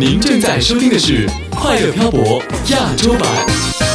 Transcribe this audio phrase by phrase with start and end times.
[0.00, 3.89] 您正在收听的是《快乐漂泊》亚洲版。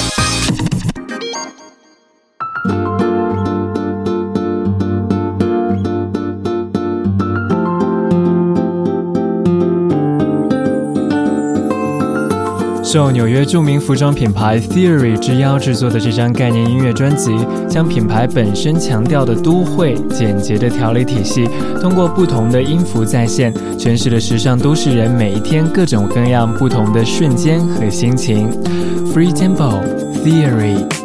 [12.95, 17.29] 受纽约著名服装品牌 Theory 之邀制作的这张概念音乐专辑，
[17.67, 21.45] 将品牌本身强调的都会简洁的调理体系，
[21.81, 28.49] 通过不同的音符再现，诠释了时尚都市人每一天各种各样不同的瞬间和心情。
[29.13, 29.81] Free Tempo
[30.23, 31.04] Theory。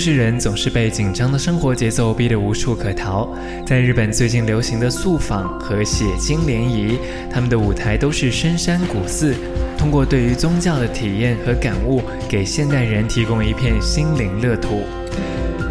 [0.00, 3.28] 世人总是被紧张的生活节奏逼得无处可逃。
[3.66, 6.98] 在日本最近流行的素坊和写经联谊，
[7.30, 9.34] 他们的舞台都是深山古寺，
[9.76, 14.84] 通过对于宗教的体验和感悟，给现代人提供一片心灵乐土。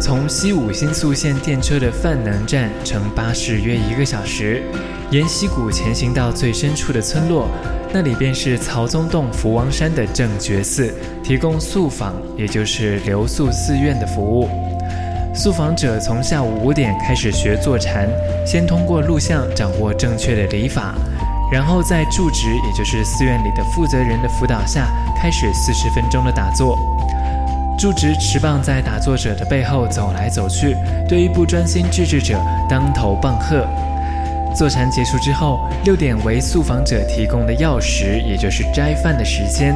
[0.00, 4.62] 从西武新宿线电车的范能站乘巴士约一个小时，
[5.10, 7.48] 沿溪谷前行到最深处的村落。
[7.92, 10.90] 那里便是曹宗洞福王山的正觉寺，
[11.22, 14.48] 提供宿坊，也就是留宿寺院的服务。
[15.34, 18.08] 宿访者从下午五点开始学坐禅，
[18.46, 20.94] 先通过录像掌握正确的礼法，
[21.52, 24.88] 然后在住职，也就是寺院里的负责人的辅导下，
[25.20, 26.89] 开始四十分钟的打坐。
[27.80, 30.76] 住职持棒在打坐者的背后走来走去，
[31.08, 33.66] 对于不专心致志者当头棒喝。
[34.54, 39.72] 坐禅结束之后，六点为宿访者提供的药食，也就是斋饭的时间；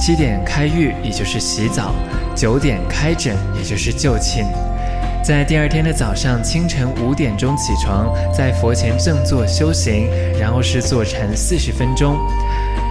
[0.00, 1.92] 七点开浴，也就是洗澡；
[2.34, 4.46] 九点开诊，也就是就寝。
[5.22, 10.08] 在第二天的早上清晨五点钟起床，在佛前正坐修行，
[10.40, 12.16] 然后是坐禅四十分钟。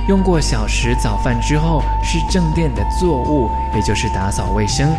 [0.08, 4.90] 用过小时早饭之后，是正殿的作务，也就是打扫卫生。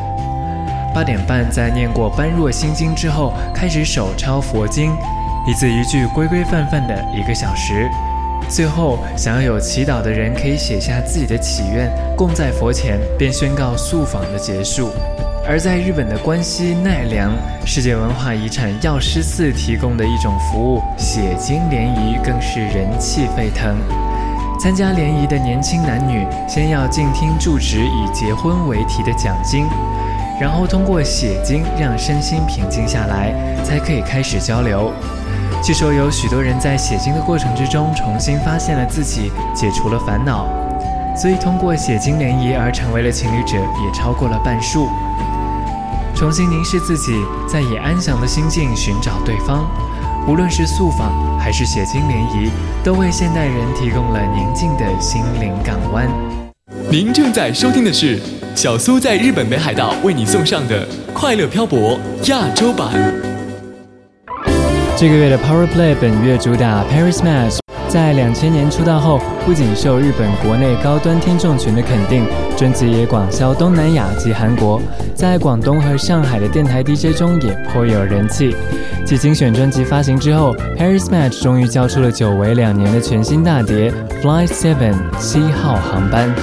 [0.94, 4.97] 八点半在念过般若心经之后，开始手抄佛经。
[5.47, 7.91] 一字一句规规范范的一个小时，
[8.48, 14.91] 最后想要有祈祷的人可以写下自己的祈愿，供在佛前，便宣告宿访的结束。
[15.47, 17.31] 而在日本的关西奈良
[17.66, 23.76] 世界文化遗产药师寺提供的一种服务——写经联谊，更是人气沸腾。
[24.65, 29.69] 参加联谊的年轻男女，先要静听住持以结婚为题的讲经，
[30.41, 34.91] 然后通过写经让身心平静下来，才可以开始交流。
[35.63, 40.47] 据说有许多人在写经的过程之中重新发现了自己，解除了烦恼，
[41.15, 44.89] 所以通过写经联谊而成为了情侣者也超过了半数。
[46.17, 47.13] 重新凝视自己，
[47.47, 49.67] 再以安详的心境寻找对方，
[50.26, 52.50] 无论是素访还是写经联谊，
[52.82, 56.09] 都为现代人提供了宁静的心灵港湾。
[56.91, 58.18] 您正在收听的是
[58.54, 61.98] 小苏在日本北海道为你送上的《快乐漂泊》
[62.30, 62.88] 亚洲版。
[64.97, 67.59] 这个月的 Power Play 本月主打 Paris Match，
[67.95, 72.27] 在两千年出道后，不仅受日本国内高端听众群的肯定，
[72.57, 74.83] 专辑也广销东南亚及韩国，
[75.15, 78.53] 在广东和上海的电台 DJ 中也颇有人气。
[79.07, 86.35] 继精选专辑发行之后，Paris Match 终于交出了久违两年的全新大碟《Flight Seven 七号航班》。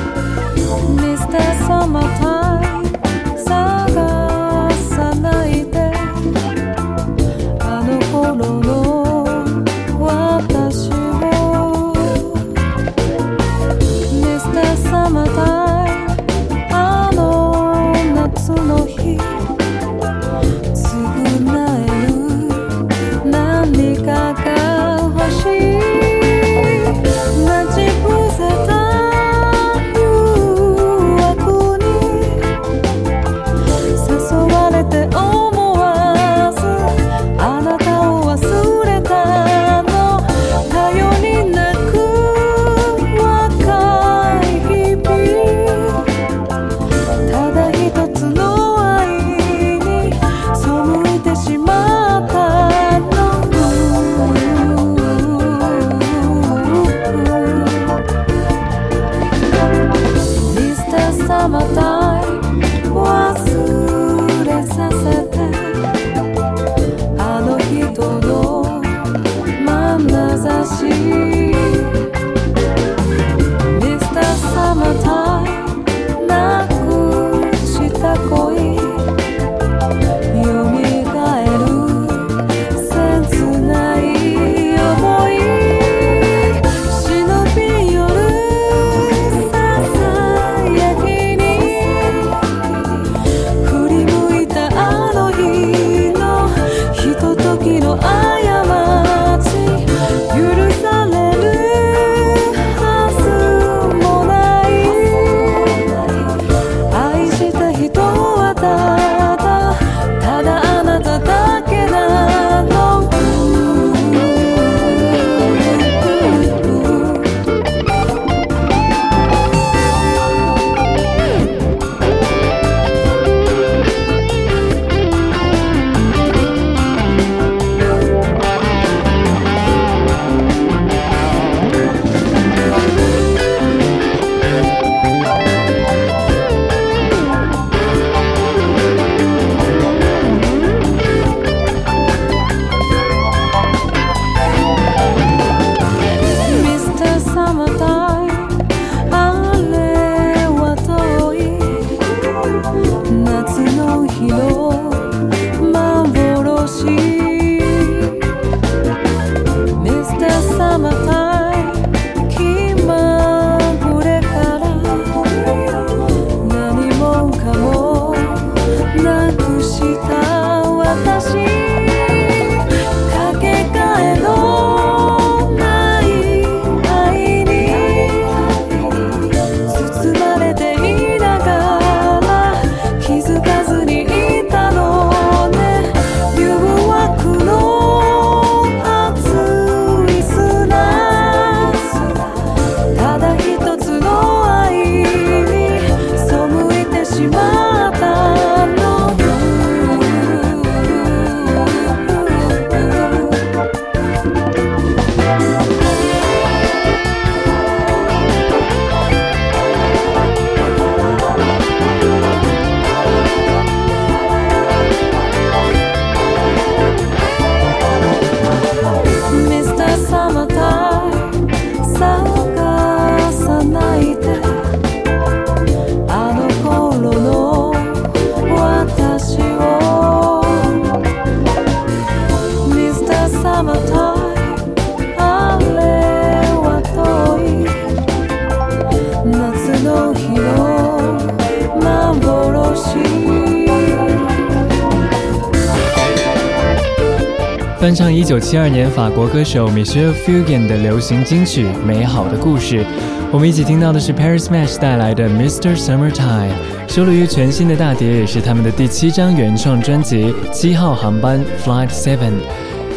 [247.82, 252.84] 翻唱一九七二年法国歌手 Michel Fugain 的流行金曲《美好的故事》，
[253.32, 255.76] 我们一起听到的是 Paris Match 带来的 Mr.
[255.76, 256.52] Summertime，
[256.88, 262.18] 收录于全新的大碟，也是他们的第七张原创专辑《七号航班 Flight Seven》。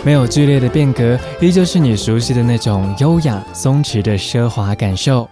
[0.05, 5.27] 没有剧烈的变革，依旧是你熟悉的那种优雅松弛的奢华感受。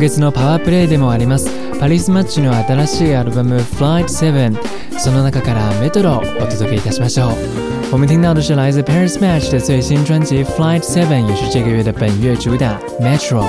[0.00, 1.48] 月のパワープレイでもあります。
[1.78, 7.32] パリスマッチの新しいアルバム Flight 7その中からメトロをお届けいたしましょう。
[7.92, 13.44] 我们听到的是来自 Paris Match 的最新专辑 Flight 7也是这个月的本月主打 Metro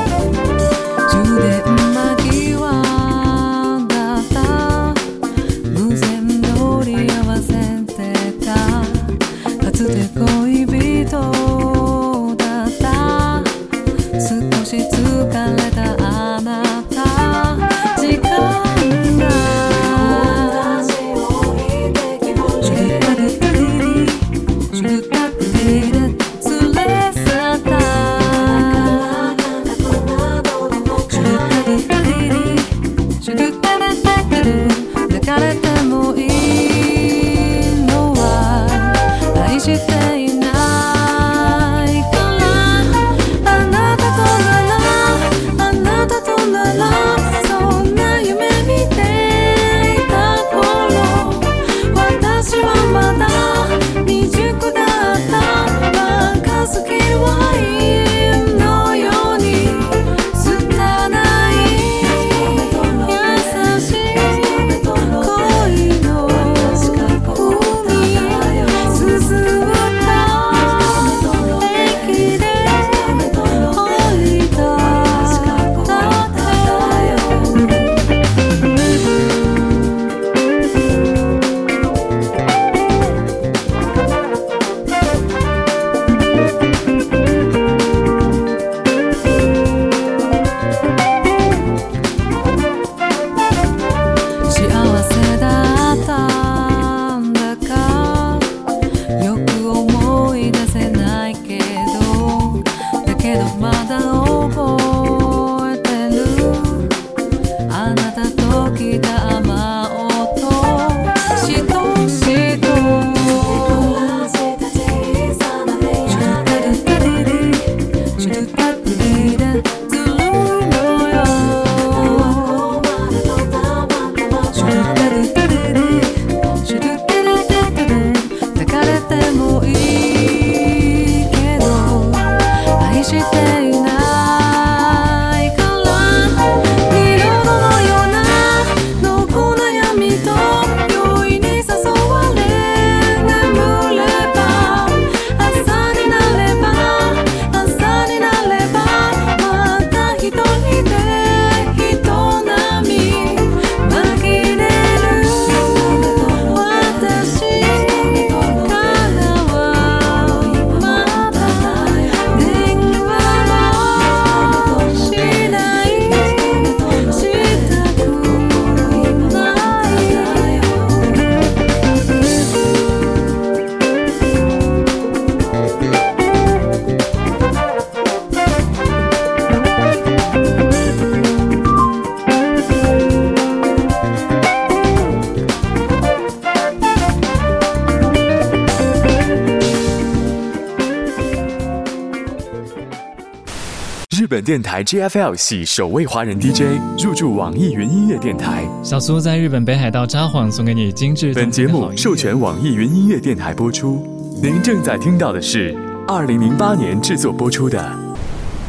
[194.26, 198.64] 本电台 JFL 系首位华人 DJ 入驻网易云音乐电台。
[198.84, 201.34] 小苏在日本北海道札幌送给你精致。
[201.34, 204.06] 本节目授权网易云音乐电台播出。
[204.42, 205.76] 您正在听到的是
[206.08, 207.80] 二零零八年制作播出的《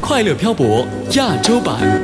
[0.01, 2.02] 快乐漂泊》亚洲版。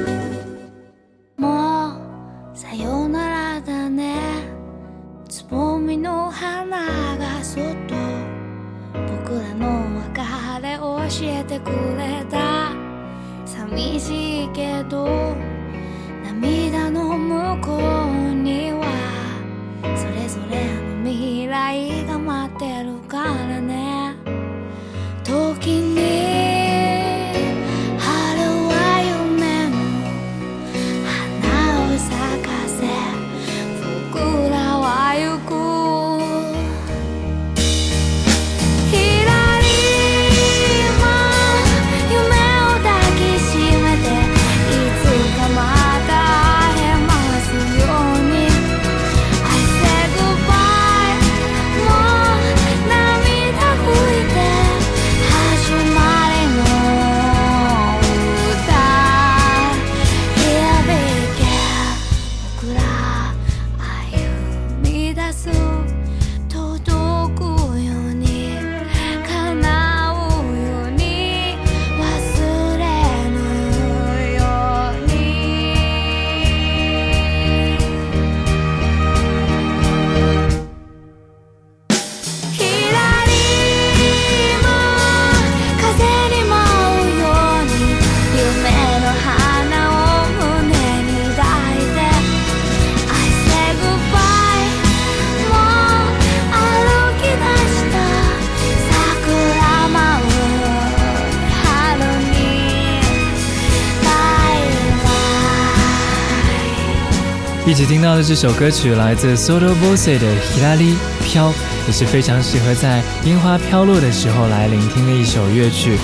[107.78, 111.50] 起听到的这首歌曲来自 Soto Bose 的《Hilali 飘》，
[111.86, 115.96] 也是非常适合在樱花飘落的时候来聆听的一首乐曲。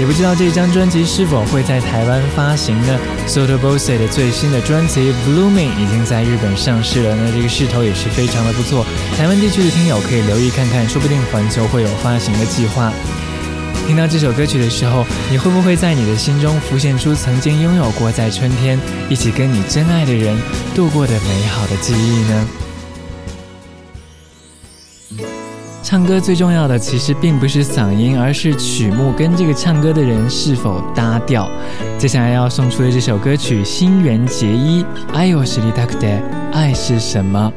[0.00, 2.98] 也不知道这张专辑是否会在台湾发行呢
[3.28, 8.84] ？Soto Bose 的最新的专辑《Blooming》已经在日本上市了，那这个势头也是非常的不错。
[9.16, 12.92] 台湾地区的听友可以留意看看，说不定环球会有发行的计划。
[13.86, 20.36] 听到这首歌曲的时候，你会不会在你的心中浮现出曾经拥有过在春天一起跟你真爱的人
[20.74, 22.48] 度过的美好的记忆呢？
[25.82, 31.50] 唱歌最重要的其实并不是嗓音，而是曲目跟这个唱歌的人是否搭调。
[31.98, 36.08] 接下来要送出的这首歌曲《新垣结衣》，爱有实力大可的
[36.50, 37.52] 爱是什么？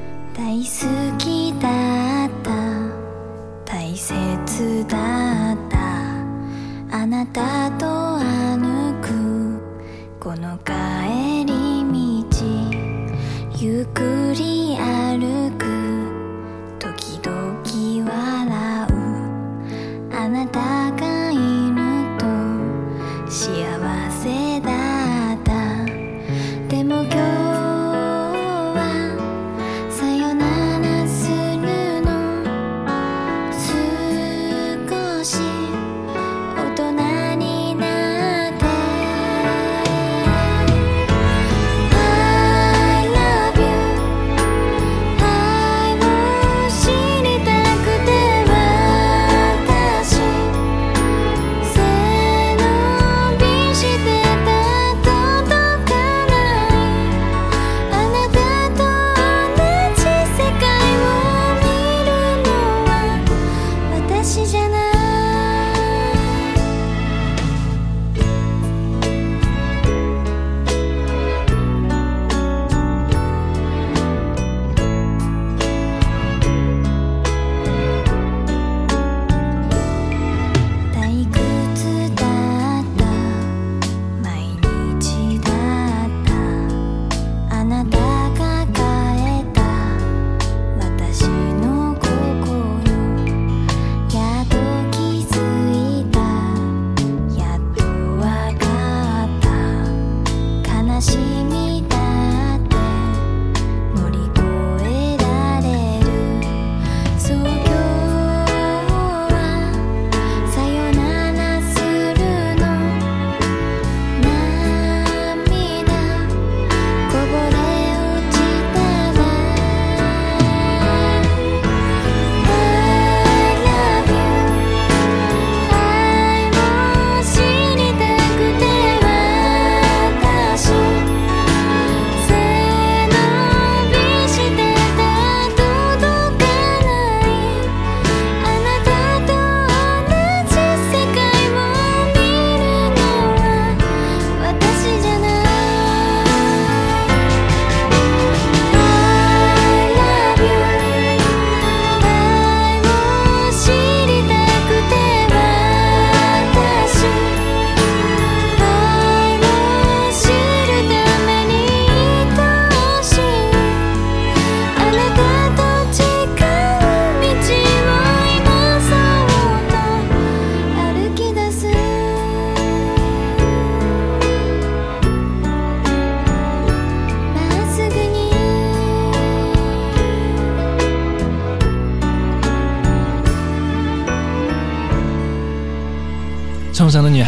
[23.25, 23.84] 冲绳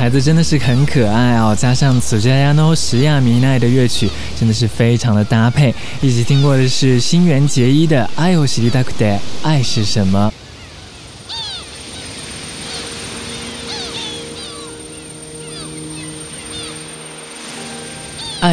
[0.07, 5.75] 孩子真的是很可爱哦，加上此家亚诺石亚弥奈的乐曲，真的是非常的搭配。
[6.01, 10.33] 一起听过的是新垣结衣的《爱を知りたくて》，爱是什么？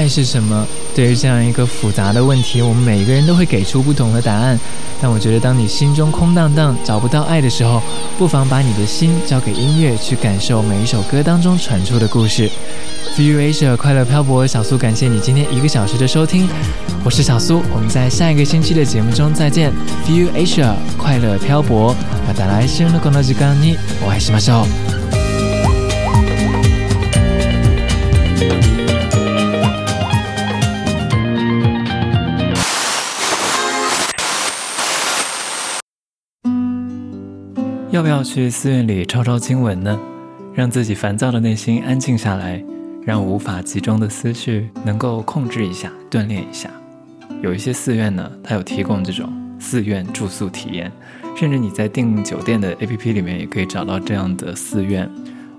[0.03, 0.65] 爱是什么？
[0.95, 4.59] 对于这样一个复杂的问题，我们每个人都会给出不同的答案。
[5.01, 7.81] 但我觉得，当你心中空荡荡、找不到爱的时候，
[8.17, 12.49] 不妨把你的心交给音乐，去感受每一首歌当中传出的故事。
[13.17, 16.47] View Asia 快乐漂泊，小苏感谢你今天一个小时的收听，
[17.03, 19.71] 我是小苏，我们在下一个星期的节目中再见。
[20.07, 21.95] View Asia 快乐漂泊，
[22.27, 24.82] また来週のこの時間にお会いしましょう。
[37.94, 39.96] 要不要去寺院里抄抄经文呢？
[40.52, 42.60] 让自己烦躁的内心安静下来，
[43.04, 46.68] 让无法集中的思绪能够控制一下，锻炼一下。
[47.40, 50.90] 有一些寺院呢，它有提供这种寺院住宿体验，
[51.36, 55.08] 甚至你在订酒店的 APP 里面也可以找到这样的寺院。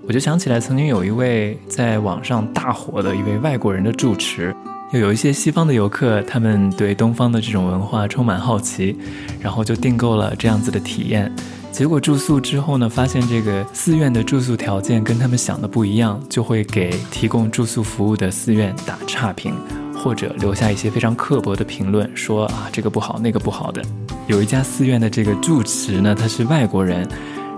[0.06, 4.54] 我就想起来，曾经有一位在网上大火的一位外国人的住持，
[4.92, 8.94] 又有一些西方的游客，他们对东方的这种文化充满好奇，
[9.40, 11.34] 然后就订购了这样子的体验。
[11.76, 19.54] 结果住宿之后呢，发现这个寺院的住宿条件跟他们想的不一样，就会给提供住宿服务的寺院打差评，
[19.94, 23.82] 或者留下一些非常刻薄的评论，说啊这个不好那个不好的。
[24.26, 27.06] 有一家寺院的这个住持呢，他是外国人。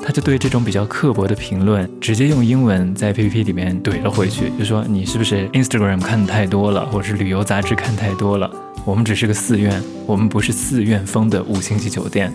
[0.01, 8.51] 他就对这种比较刻薄的评论，直接用英文在 PPT 里面怼了回去，就说你是不是 Instagram 看的太多了，或者是旅游杂志看太多了？
[8.85, 12.33] 我们只是个寺院，我们不是寺院风的五星级酒店。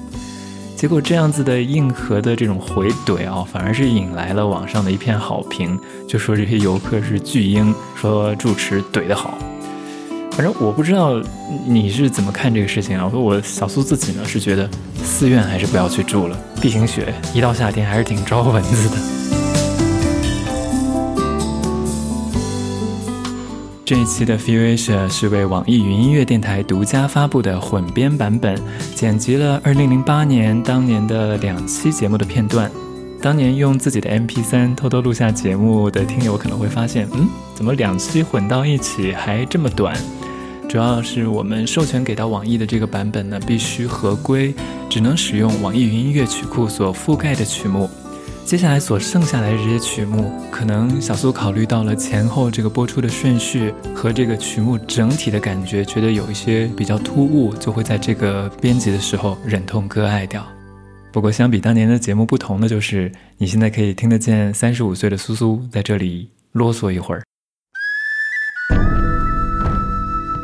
[0.76, 9.38] 结果这样子的硬核的这种回怼啊，反而是引来了网上的一片好评，就说这些游客是巨婴，说住持怼得好。
[10.32, 11.22] 反正我不知道
[11.66, 13.06] 你是怎么看这个事情啊？
[13.06, 14.70] 我说我小苏自己呢是觉得
[15.04, 19.23] 寺院还是不要去住了，地形雪一到夏天还是挺招蚊子的。
[23.94, 28.60] 这一期的 Fusion 是为网易云音乐电台独家发布的混编版本，
[28.96, 32.72] 剪辑了2008年当年的两期节目的片段。
[33.22, 39.96] 当年用自己的 MP3 偷偷录下节目的听友可能会发现，嗯，怎么两期混到一起还这么短？
[40.68, 44.56] 主要是我们授权给到网易的这个版本呢，必须合规，
[44.90, 47.88] 只能使用网易云音乐曲库所覆盖的曲目。
[48.46, 60.46] 接下来所剩下来的这些曲目，可能小苏考虑到了前后这个播出的顺序和这个曲目整体的感觉，觉得有一些比较突兀，就会在这个编辑的时候忍痛割爱掉。
[61.12, 67.23] 不过相比当年的节目不同的就是，你现在可以听得见三十五岁的苏苏在这里啰嗦一会儿。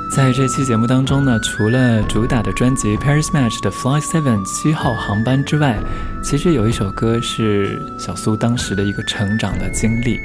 [0.10, 5.80] 在这期节目当中呢，除了主打的专辑《Paris Match》的《Fly Seven》七号航班之外，
[6.24, 10.20] 其实有一首歌是小苏当时的一个成长的经历。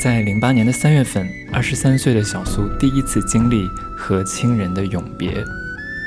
[0.00, 5.44] 在零八年的三月份，二十三岁的小苏第一次经历和亲人的永别。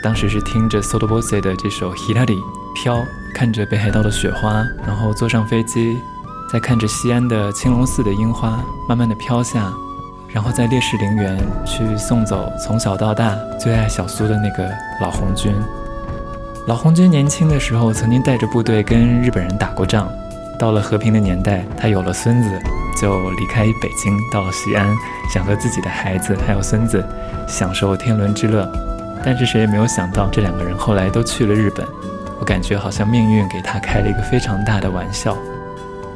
[0.03, 2.25] 当时是听着 Soto Bosse 的这首《Hirari》
[2.73, 3.05] 飘，
[3.35, 5.95] 看着北海道的雪花，然后坐上飞机，
[6.51, 9.71] 再看着西安的青龙寺的樱花慢慢的飘下。
[10.33, 14.69] 然后在烈士陵园去送走从小到大最爱小苏的那个
[15.01, 15.53] 老红军。
[16.67, 20.07] 老红军年轻的时候曾经带着部队跟日本人打过仗，
[20.57, 22.49] 到了和平的年代，他有了孙子，
[23.01, 24.87] 就离开北京到了西安，
[25.33, 27.03] 想和自己的孩子还有孙子
[27.47, 28.71] 享受天伦之乐。
[29.23, 31.85] 但是谁也没有想到，这两个人后来都去了日本。
[32.39, 35.37] 我感觉好像命运给他开了一个非常大的玩笑。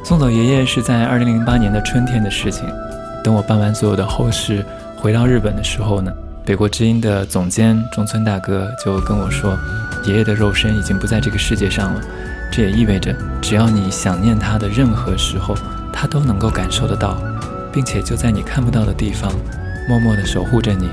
[0.02, 2.64] 送走爷爷是在二零零八年的春天的事情。
[3.26, 4.64] 等我办完所有的后事，
[4.96, 6.12] 回到日本的时候呢，
[6.44, 9.58] 北国之音的总监中村大哥就跟我说，
[10.04, 12.00] 爷爷的肉身已经不在这个世界上了。
[12.52, 13.12] 这也意味着，
[13.42, 15.56] 只要你想念他的任何时候，
[15.92, 17.16] 他都能够感受得到，
[17.72, 19.32] 并且就在你看不到的地方，
[19.88, 20.88] 默默地守护着你。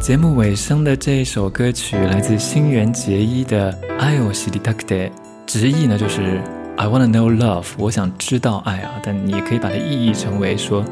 [0.00, 5.10] 节目尾声的这一首歌曲来自新垣结衣的《I w a s h i t a k e
[5.46, 6.40] 直译呢就是
[6.78, 10.82] I wanna know love，我想知道爱啊，但你也可以把它意译成为说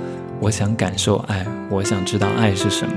[0.41, 2.95] 我想感受爱，我想知道爱是什么。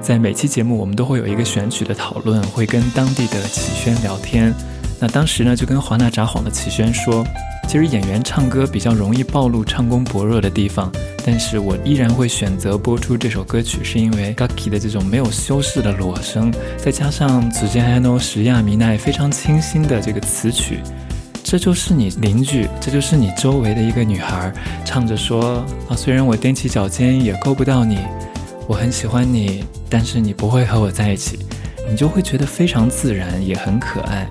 [0.00, 4.54] 在每期节目我们都会有一个选曲的讨论，会跟当地的启轩聊天。
[4.98, 7.22] 那当时呢就跟华纳札幌的启轩说。
[7.66, 10.90] 其实演员唱歌比较容易暴露唱功薄弱的地方，
[11.24, 20.80] 但是我依然会选择播出这首歌曲，是因为 Gaki 的这种没有修饰的裸声，再加上组建 Hano 石亚弥奈非常清新的这个词曲，
[21.42, 24.50] 这就是你邻居，这就是你周围的一个女孩，
[24.84, 27.98] 唱着说啊，虽然我踮起脚尖也够不到你，
[28.68, 31.40] 我很喜欢你，但是你不会和我在一起，
[31.90, 34.26] 你就会觉得非常自然，也很可爱。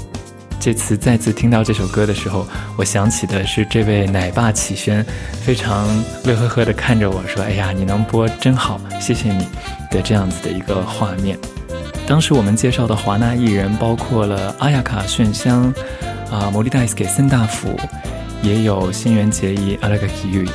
[0.66, 5.06] 这次再次听到这首歌的时候，我想起的是这位奶爸启轩，
[5.44, 5.88] 非常
[6.24, 9.48] 乐呵呵地看着我说：“哎呀，你能播真好，谢谢你。”
[9.92, 11.38] 的这样子的一个画面。
[12.08, 15.72] 当时我们介绍的华纳艺人包括了阿亚卡炫香，
[16.32, 17.80] 啊，摩利戴斯给森大辅，
[18.42, 20.50] 也有新垣结衣阿拉格基玉，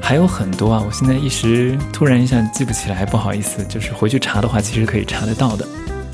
[0.00, 5.66] 还有很多啊，我现在一时突然一下记不起来，不好意思，就是回去查的话，其实可以查得到的。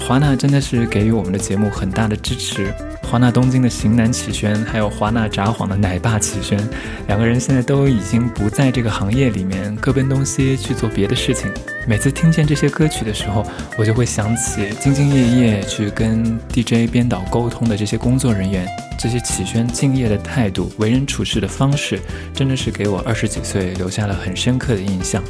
[0.06, 2.70] 华纳真的是给予我们的节目很大的支持。
[3.02, 6.58] 华纳东京的型男启轩，还有华纳札幌的奶爸启轩，
[7.06, 11.50] 两个人现在都已经不在这个行业里面，各奔东西去做别的事情。
[11.88, 13.46] 每次听见这些歌曲的时候，
[13.78, 21.98] 我就会想起兢兢业业去跟 DJ 编导沟通的这些工作人员，这些启轩敬业的态度、为人处事的方式，
[22.34, 25.24] 真的是给我二十几岁留下了很深刻的印象。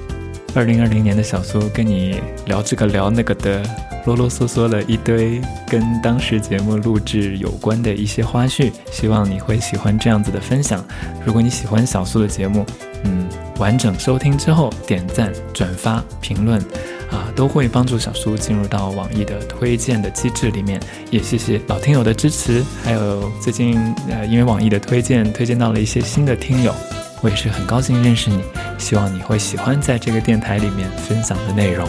[0.54, 3.60] 二零二零年的小苏跟你聊这个聊那个的，
[4.06, 10.84] 啰啰嗦嗦了一堆跟当时节目录制有关的一些花絮，希望你会喜欢这样子的分享。
[11.26, 12.64] 如果你喜欢小苏的节目，
[13.02, 16.60] 嗯，完整收听之后点赞、转发、评论，
[17.10, 20.80] 啊，都会帮助小苏进入到网易的推荐的机制里面。
[21.10, 23.76] 也谢谢老听友的支持，还有最近
[24.08, 26.72] 呃，因为网易的推荐，推荐到了一些新的听友。
[27.24, 28.44] 我也是很高兴认识你，
[28.76, 31.88] 希望你会喜欢在这个电台里面分享的内容。